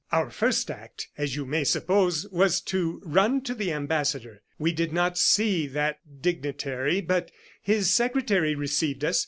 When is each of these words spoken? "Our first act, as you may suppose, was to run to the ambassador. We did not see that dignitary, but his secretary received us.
"Our 0.11 0.31
first 0.31 0.71
act, 0.71 1.09
as 1.15 1.35
you 1.35 1.45
may 1.45 1.63
suppose, 1.63 2.27
was 2.31 2.59
to 2.61 3.03
run 3.05 3.41
to 3.41 3.53
the 3.53 3.71
ambassador. 3.71 4.41
We 4.57 4.71
did 4.71 4.91
not 4.91 5.15
see 5.15 5.67
that 5.67 5.99
dignitary, 6.23 7.01
but 7.01 7.29
his 7.61 7.93
secretary 7.93 8.55
received 8.55 9.05
us. 9.05 9.19